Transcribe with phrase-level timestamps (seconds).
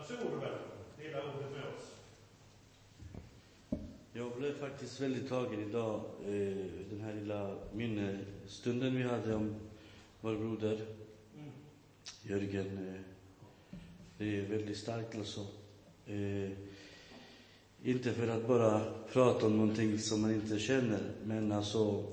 [0.00, 0.58] Varsågod välkommen.
[0.98, 1.94] Dela ordet med oss.
[4.12, 6.56] Jag blev faktiskt väldigt tagen idag, eh,
[6.90, 9.54] den här lilla minnesstunden vi hade om
[10.20, 10.86] vår broder
[11.36, 11.50] Mm.
[12.22, 12.88] Jörgen.
[12.88, 13.00] Eh,
[14.18, 15.46] det är väldigt starkt alltså.
[16.06, 16.50] Eh,
[17.82, 22.04] inte för att bara prata om någonting som man inte känner, men alltså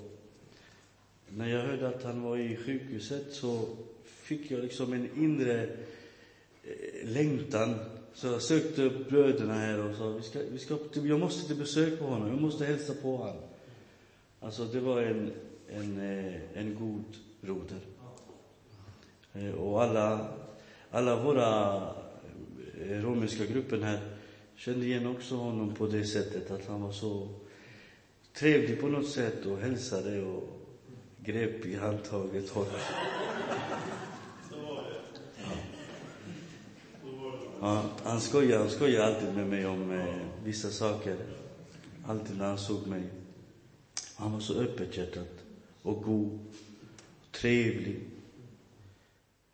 [1.30, 3.66] när jag hörde att han var i sjukhuset så
[4.04, 5.78] fick jag liksom en inre
[6.68, 7.76] Eh, längtan.
[8.14, 11.56] Så jag sökte upp bröderna här och sa, vi ska, vi ska, jag måste till
[11.58, 13.42] besök på honom, jag måste hälsa på honom.
[14.40, 15.32] Alltså det var en,
[15.70, 17.04] en, eh, en god
[17.42, 17.80] broder.
[19.34, 20.28] Eh, Och alla,
[20.92, 21.76] alla våra
[22.82, 24.00] eh, romerska gruppen här
[24.56, 27.28] kände igen också honom på det sättet att han var så
[28.34, 30.44] trevlig på något sätt och hälsade och
[31.24, 32.68] grep i handtaget hårt.
[34.50, 35.20] Så var det.
[37.04, 37.47] Så var det.
[37.62, 41.18] Ja, han skojar, han skojar alltid med mig om eh, vissa saker.
[42.08, 43.04] Alltid när han såg mig.
[44.16, 45.28] Han var så öppenhjärtad
[45.82, 46.40] och god,
[47.22, 48.00] och trevlig.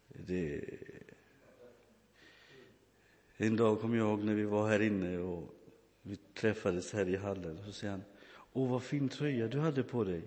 [0.07, 0.63] Det...
[3.37, 5.53] En dag kommer jag ihåg när vi var här inne och
[6.01, 7.59] vi träffades här i hallen.
[7.65, 8.03] Så säger han,
[8.53, 10.21] åh vad fin tröja du hade på dig.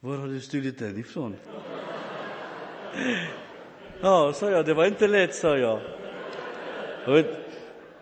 [0.00, 1.36] Var har du stulit den ifrån?
[4.00, 5.80] Ja, sa jag, det var inte lätt, sa jag.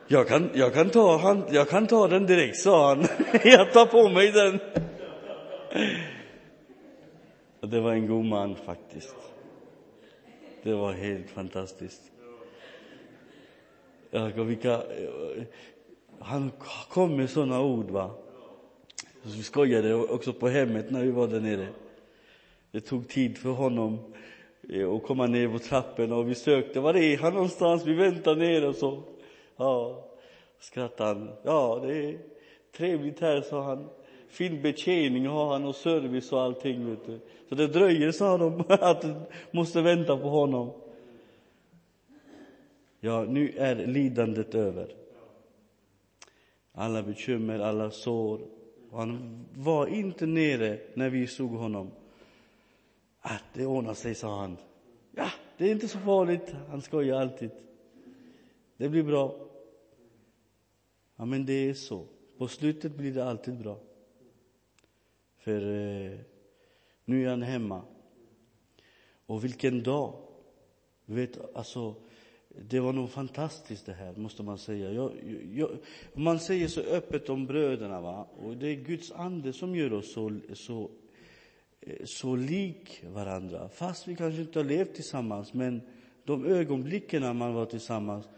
[0.08, 3.06] Jag, kan, jag, kan ta, han, jag kan ta den direkt, sa han.
[3.44, 4.60] Jag tar på mig den.
[7.60, 9.16] Och det var en god man faktiskt.
[10.62, 12.02] Det var helt fantastiskt.
[14.10, 14.82] Ja, vilka,
[16.18, 16.52] han
[16.88, 18.10] kom med såna ord, va.
[19.22, 21.66] Så vi skojade också på hemmet när vi var där nere.
[22.70, 23.98] Det tog tid för honom
[24.68, 27.86] Eh, och komma ner på trapporna och vi sökte, var är han någonstans?
[27.86, 29.02] Vi väntar nere och så.
[29.56, 30.04] Ja,
[30.58, 31.30] skrattade han.
[31.42, 32.18] Ja, det är
[32.76, 33.88] trevligt här, sa han.
[34.28, 37.20] Fin betjäning har han och service och allting, vet du.
[37.48, 39.14] Så det dröjer, sa de, att du
[39.50, 40.72] måste vänta på honom.
[43.00, 44.94] Ja, nu är lidandet över.
[46.72, 48.40] Alla bekymmer, alla sår.
[48.90, 51.90] Och han var inte nere när vi såg honom.
[53.54, 54.56] Det ordnar sig, sa han.
[55.12, 56.54] Ja, det är inte så farligt.
[56.68, 57.50] Han skojar alltid.
[58.76, 59.34] Det blir bra.
[61.16, 62.06] Ja, men det är så.
[62.38, 63.78] På slutet blir det alltid bra.
[65.36, 66.18] För eh,
[67.04, 67.82] nu är han hemma.
[69.26, 70.14] Och vilken dag!
[71.06, 71.94] Vet, alltså,
[72.48, 74.92] det var nog fantastiskt det här, måste man säga.
[74.92, 75.12] Jag,
[75.52, 75.70] jag,
[76.14, 78.26] man säger så öppet om bröderna, va?
[78.36, 80.90] och det är Guds ande som gör oss så, så,
[81.86, 83.68] Eh, så lik varandra.
[83.68, 85.80] Fast vi kanske inte har levt tillsammans, men
[86.24, 88.28] de ögonblicken när man var tillsammans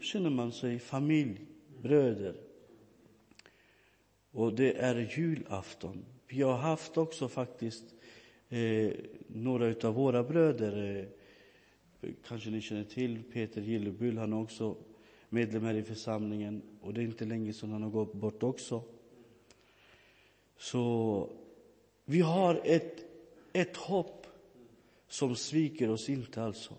[0.00, 1.46] känner man sig familj,
[1.82, 2.34] bröder.
[4.30, 6.04] Och det är julafton.
[6.26, 7.84] Vi har haft också faktiskt
[8.48, 8.92] eh,
[9.26, 11.06] några utav våra bröder
[12.00, 14.76] eh, kanske ni känner till Peter Gillebull, han är också
[15.28, 18.82] medlem här i församlingen och det är inte länge sedan han har gått bort också.
[20.56, 21.28] Så
[22.04, 23.04] vi har ett,
[23.52, 24.26] ett hopp
[25.08, 26.74] som sviker oss inte alltså.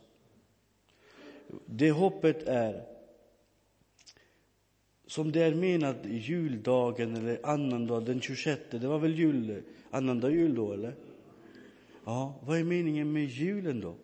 [1.65, 2.85] Det hoppet är
[5.07, 10.55] som det är menat juldagen eller annandag, den 26, det var väl jul, annandag jul
[10.55, 10.95] då eller?
[12.05, 13.95] Ja, vad är meningen med julen då?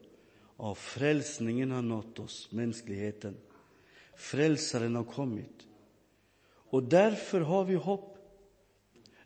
[0.57, 3.38] Ja, frälsningen har nått oss, mänskligheten.
[4.16, 5.68] Frälsaren har kommit.
[6.47, 8.19] Och därför har vi hopp.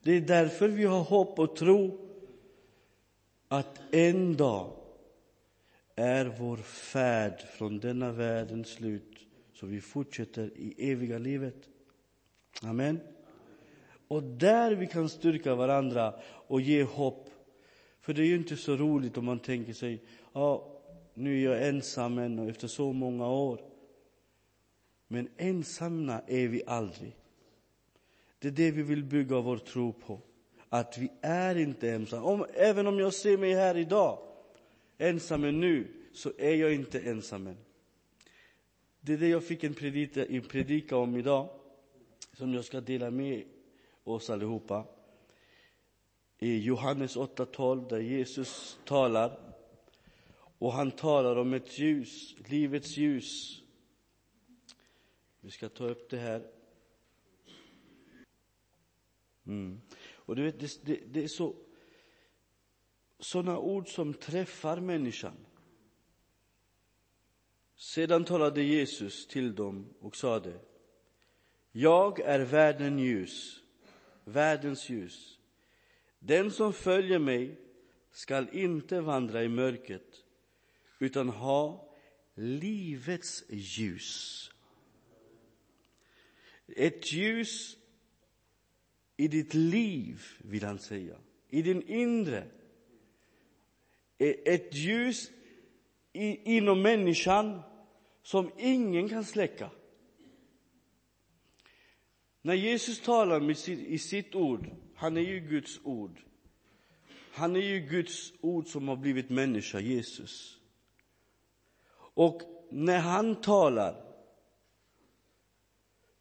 [0.03, 1.99] Det är därför vi har hopp och tro
[3.47, 4.71] att en dag
[5.95, 11.69] är vår färd från denna världens slut så vi fortsätter i eviga livet.
[12.63, 12.99] Amen.
[14.07, 16.13] Och där vi kan styrka varandra
[16.47, 17.29] och ge hopp.
[18.01, 20.03] För det är ju inte så roligt om man tänker sig,
[20.33, 20.81] ja,
[21.13, 23.61] nu är jag ensam ännu efter så många år.
[25.07, 27.15] Men ensamma är vi aldrig.
[28.43, 30.21] Det är det vi vill bygga vår tro på.
[30.69, 32.23] Att vi är inte ensamma.
[32.23, 34.19] Om, även om jag ser mig här idag,
[34.97, 37.57] ensam nu, så är jag inte ensam än.
[39.01, 41.49] Det är det jag fick en predika, en predika om idag,
[42.33, 43.43] som jag ska dela med
[44.03, 44.85] oss allihopa.
[46.39, 49.39] I Johannes 8.12, där Jesus talar
[50.57, 53.61] och han talar om ett ljus, livets ljus.
[55.41, 56.52] Vi ska ta upp det här.
[59.47, 59.81] Mm.
[60.15, 61.55] Och du vet, det, det, det är så
[63.19, 65.45] sådana ord som träffar människan.
[67.75, 70.59] Sedan talade Jesus till dem och sade,
[71.71, 73.63] jag är världens ljus,
[74.23, 75.39] världens ljus.
[76.19, 77.59] Den som följer mig
[78.11, 80.23] skall inte vandra i mörkret,
[80.99, 81.89] utan ha
[82.33, 84.51] livets ljus.
[86.67, 87.77] Ett ljus
[89.17, 91.15] i ditt liv, vill han säga,
[91.49, 92.47] i din inre.
[94.17, 95.31] E, ett ljus
[96.13, 97.61] i, inom människan
[98.23, 99.69] som ingen kan släcka.
[102.41, 106.19] När Jesus talar med sitt, i sitt ord, han är ju Guds ord.
[107.31, 110.59] Han är ju Guds ord som har blivit människa, Jesus.
[111.95, 114.03] Och när han talar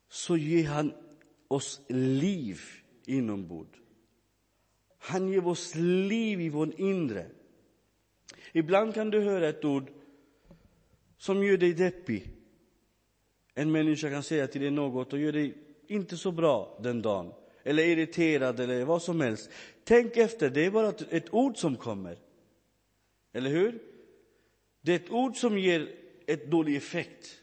[0.08, 0.92] så ger han
[1.48, 2.60] oss liv
[3.04, 3.78] inombords.
[4.99, 7.26] Han ger oss liv i vår inre.
[8.52, 9.90] Ibland kan du höra ett ord
[11.19, 12.28] som gör dig deppig.
[13.54, 15.54] En människa kan säga till dig något och gör dig
[15.87, 17.32] inte så bra den dagen.
[17.62, 19.50] Eller irriterad eller vad som helst.
[19.84, 22.19] Tänk efter, det är bara ett ord som kommer.
[23.32, 23.78] Eller hur?
[24.81, 25.94] Det är ett ord som ger
[26.26, 27.40] ett dålig effekt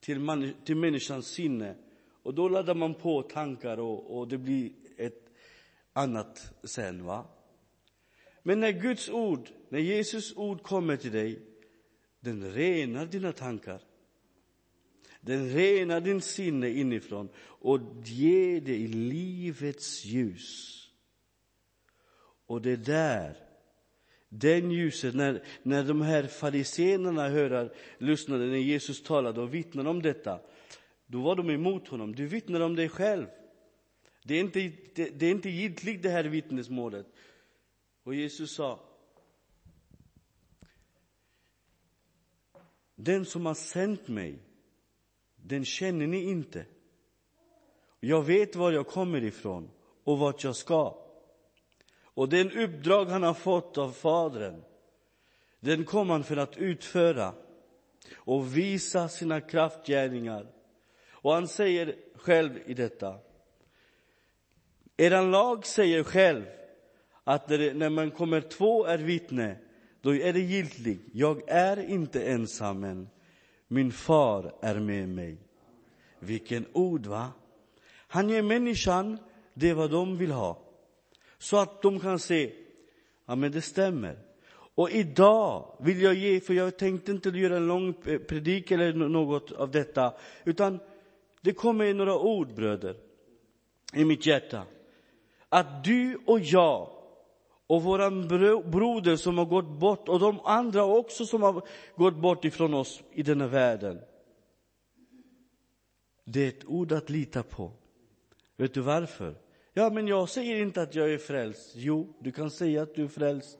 [0.00, 1.74] till, man, till människans sinne.
[2.22, 5.30] Och då laddar man på tankar och, och det blir ett
[5.92, 7.04] annat sen.
[7.04, 7.26] va?
[8.42, 11.42] Men när Guds ord, när Jesus ord kommer till dig,
[12.20, 13.82] den renar dina tankar.
[15.20, 20.76] Den renar din sinne inifrån och ger dig livets ljus.
[22.46, 23.36] Och det är där,
[24.28, 30.02] den ljuset, när, när de här fariséerna hörde, lyssnade när Jesus talade och vittnade om
[30.02, 30.40] detta,
[31.10, 32.14] då var de emot honom.
[32.14, 33.26] Du vittnar om dig själv.
[34.24, 37.06] Det är inte, det, det är inte giltigt det här vittnesmålet.
[38.02, 38.80] Och Jesus sa,
[42.94, 44.38] den som har sänt mig,
[45.36, 46.66] den känner ni inte.
[48.00, 49.70] Jag vet var jag kommer ifrån
[50.04, 50.98] och vart jag ska.
[52.02, 54.62] Och den uppdrag han har fått av Fadern,
[55.60, 57.34] den kom han för att utföra
[58.14, 60.59] och visa sina kraftgärningar.
[61.22, 63.18] Och han säger själv i detta.
[64.96, 66.44] Eran lag säger själv
[67.24, 69.56] att när man kommer två är vittne,
[70.00, 71.02] då är det giltigt.
[71.12, 73.08] Jag är inte ensam än.
[73.68, 75.36] Min far är med mig.
[76.18, 77.32] Vilken ord, va?
[78.08, 79.18] Han ger människan
[79.54, 80.58] det vad de vill ha.
[81.38, 82.52] Så att de kan se,
[83.26, 84.18] ja men det stämmer.
[84.52, 88.92] Och idag vill jag ge, för jag tänkte inte göra en lång eh, predik eller
[88.92, 90.14] något av detta,
[90.44, 90.80] utan
[91.40, 92.96] det kommer några ord, bröder,
[93.94, 94.62] i mitt hjärta.
[95.48, 96.90] Att du och jag
[97.66, 98.28] och våran
[98.70, 101.62] broder som har gått bort och de andra också som har
[101.96, 104.00] gått bort ifrån oss i denna världen.
[106.24, 107.72] Det är ett ord att lita på.
[108.56, 109.34] Vet du varför?
[109.72, 111.72] Ja, men jag säger inte att jag är frälst.
[111.74, 113.58] Jo, du kan säga att du är frälst.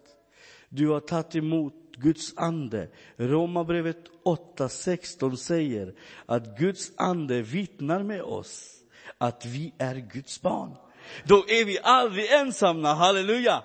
[0.69, 2.88] Du har tagit emot Guds ande.
[3.16, 5.94] Romarbrevet 8.16 säger
[6.26, 8.76] att Guds ande vittnar med oss
[9.19, 10.76] att vi är Guds barn.
[11.25, 13.62] Då är vi aldrig ensamma, halleluja!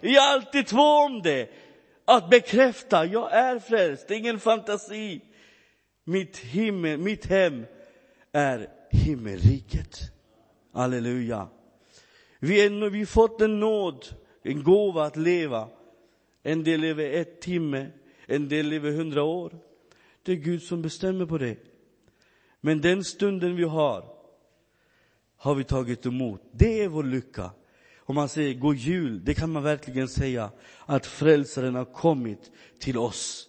[0.00, 1.50] Vi är alltid två om det.
[2.04, 5.20] Att bekräfta, jag är frälst, det är ingen fantasi.
[6.04, 7.66] Mitt, himmel, mitt hem
[8.32, 10.00] är himmelriket.
[10.74, 11.48] Halleluja.
[12.40, 14.06] Vi har fått en nåd,
[14.42, 15.68] en gåva att leva.
[16.44, 17.90] En del lever ett timme,
[18.26, 19.52] en del lever hundra år.
[20.22, 21.56] Det är Gud som bestämmer på det.
[22.60, 24.04] Men den stunden vi har,
[25.36, 26.42] har vi tagit emot.
[26.52, 27.50] Det är vår lycka.
[27.98, 30.50] Om man säger god jul, det kan man verkligen säga
[30.86, 33.48] att frälsaren har kommit till oss.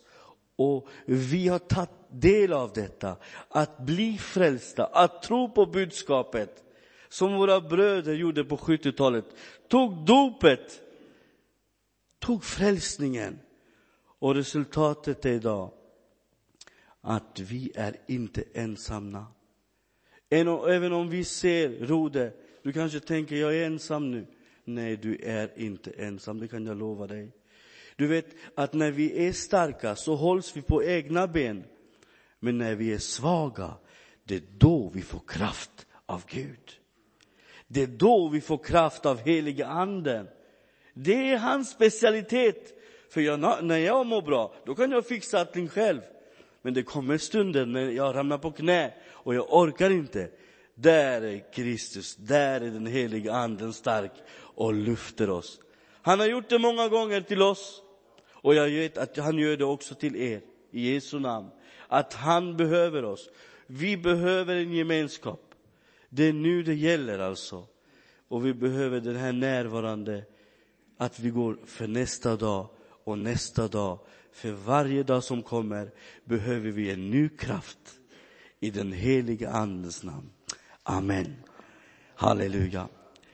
[0.55, 3.15] Och vi har tagit del av detta,
[3.49, 6.63] att bli frälsta, att tro på budskapet.
[7.09, 9.25] Som våra bröder gjorde på 70-talet.
[9.67, 10.81] Tog dopet,
[12.25, 13.39] tog frälsningen.
[14.19, 15.71] Och resultatet är idag
[17.01, 19.25] att vi är inte ensamma.
[20.29, 24.27] Även om vi ser Rode, du kanske tänker jag är ensam nu.
[24.63, 27.31] Nej, du är inte ensam, det kan jag lova dig.
[27.95, 31.63] Du vet att när vi är starka så hålls vi på egna ben.
[32.39, 33.73] Men när vi är svaga,
[34.23, 36.79] det är då vi får kraft av Gud.
[37.67, 40.27] Det är då vi får kraft av heliga anden.
[40.97, 42.73] Det är hans specialitet.
[43.09, 46.01] För jag, när jag mår bra, då kan jag fixa allting själv.
[46.61, 50.29] Men det kommer stunder när jag ramlar på knä och jag orkar inte.
[50.75, 55.59] Där är Kristus, där är den heliga anden stark och lyfter oss.
[56.01, 57.81] Han har gjort det många gånger till oss
[58.31, 61.49] och jag vet att han gör det också till er i Jesu namn.
[61.87, 63.29] Att han behöver oss.
[63.67, 65.41] Vi behöver en gemenskap.
[66.09, 67.67] Det är nu det gäller alltså.
[68.27, 70.23] Och vi behöver den här närvarande,
[70.97, 72.67] att vi går för nästa dag
[73.03, 73.99] och nästa dag.
[74.31, 75.91] För varje dag som kommer
[76.25, 77.99] behöver vi en ny kraft
[78.59, 80.29] i den heliga Andens namn.
[80.83, 81.35] Amen.
[82.15, 82.87] Halleluja.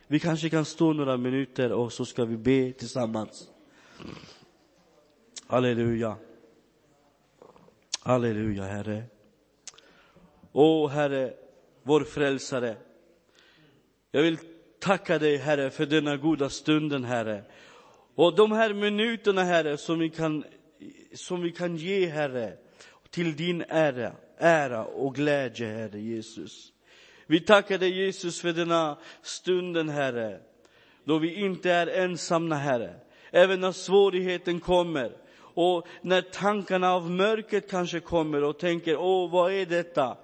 [0.08, 3.50] Vi kanske kan stå några minuter och så ska vi be tillsammans.
[5.48, 6.16] Halleluja.
[8.04, 9.04] Halleluja, Herre.
[10.52, 11.34] Åh, Herre,
[11.84, 12.78] vår frälsare.
[14.12, 14.38] Jag vill
[14.82, 17.44] tacka dig, Herre, för denna goda stunden, Herre.
[18.16, 20.44] Och de här minuterna, Herre, som vi kan,
[21.14, 22.54] som vi kan ge, Herre,
[23.10, 26.74] till din ära, ära och glädje, Herre Jesus.
[27.28, 30.40] Vi tackar dig, Jesus, för denna stunden, Herre,
[31.04, 32.96] då vi inte är ensamma, Herre.
[33.32, 39.54] Även när svårigheten kommer och när tankarna av mörkret kanske kommer och tänker, åh, vad
[39.54, 40.18] är detta?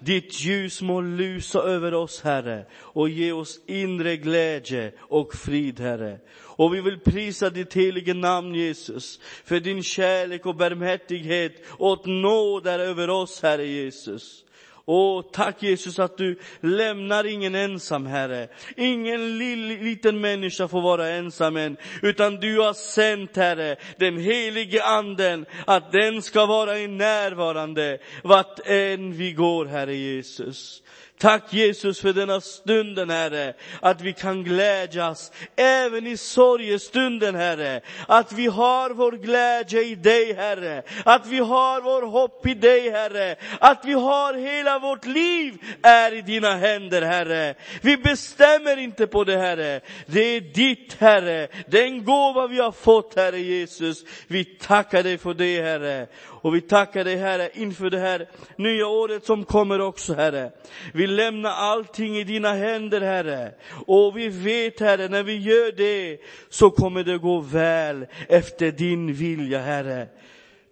[0.00, 6.18] Ditt ljus må lysa över oss, Herre, och ge oss inre glädje och frid, Herre.
[6.36, 12.66] Och vi vill prisa ditt helige namn, Jesus, för din kärlek och barmhärtighet och nåd
[12.66, 14.44] är över oss, Herre Jesus.
[14.84, 18.48] Åh, tack Jesus att du lämnar ingen ensam, Herre.
[18.76, 25.46] Ingen liten människa får vara ensam än, utan du har sänt, Herre, den helige anden,
[25.66, 30.82] att den ska vara närvarande vart än vi går, Herre Jesus.
[31.20, 37.80] Tack Jesus för denna stunden Herre, att vi kan glädjas även i sorgestunden Herre.
[38.08, 42.90] Att vi har vår glädje i dig Herre, att vi har vår hopp i dig
[42.90, 47.54] Herre, att vi har hela vårt liv är i dina händer Herre.
[47.82, 53.16] Vi bestämmer inte på det Herre, det är ditt Herre, den gåva vi har fått
[53.16, 54.04] Herre Jesus.
[54.26, 56.06] Vi tackar dig för det Herre.
[56.42, 60.52] Och vi tackar dig Herre inför det här nya året som kommer också Herre.
[60.94, 63.52] Vi lämnar allting i dina händer Herre.
[63.86, 66.18] Och vi vet Herre, när vi gör det
[66.48, 70.08] så kommer det gå väl efter din vilja Herre.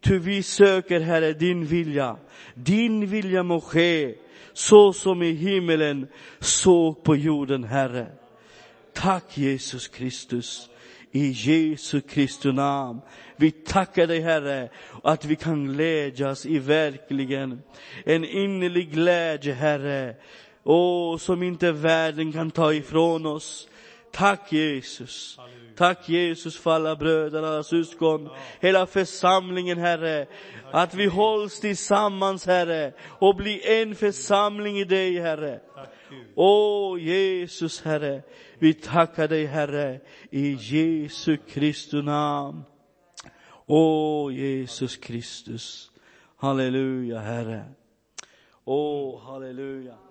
[0.01, 2.17] Ty vi söker Herre din vilja.
[2.55, 4.15] Din vilja må ske
[4.53, 6.07] så som i himmelen,
[6.41, 8.07] så på jorden Herre.
[8.95, 10.71] Tack Jesus Kristus.
[11.13, 13.01] I Jesu Kristi namn.
[13.37, 14.69] Vi tackar dig Herre
[15.03, 17.63] att vi kan glädjas i verkligen
[18.05, 20.15] en innerlig glädje Herre.
[20.65, 23.69] Åh, som inte världen kan ta ifrån oss.
[24.13, 25.39] Tack Jesus.
[25.77, 30.27] Tack Jesus för alla bröder, alla syskon, hela församlingen Herre.
[30.73, 35.61] Att vi hålls tillsammans Herre och blir en församling i dig Herre.
[36.37, 38.23] Åh Jesus Herre,
[38.59, 40.01] vi tackar dig Herre
[40.31, 42.63] i Jesu Kristi namn.
[43.67, 45.91] Åh Jesus Kristus.
[46.37, 47.65] Halleluja Herre.
[48.67, 50.08] Åh halleluja.